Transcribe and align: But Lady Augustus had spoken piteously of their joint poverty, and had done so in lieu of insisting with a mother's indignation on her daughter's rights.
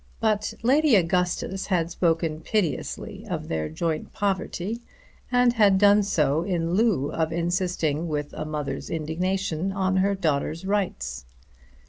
But 0.19 0.55
Lady 0.63 0.95
Augustus 0.95 1.67
had 1.67 1.91
spoken 1.91 2.39
piteously 2.41 3.23
of 3.29 3.49
their 3.49 3.69
joint 3.69 4.13
poverty, 4.13 4.81
and 5.31 5.53
had 5.53 5.77
done 5.77 6.01
so 6.01 6.41
in 6.41 6.73
lieu 6.73 7.11
of 7.11 7.31
insisting 7.31 8.07
with 8.07 8.33
a 8.33 8.43
mother's 8.43 8.89
indignation 8.89 9.71
on 9.71 9.97
her 9.97 10.15
daughter's 10.15 10.65
rights. 10.65 11.25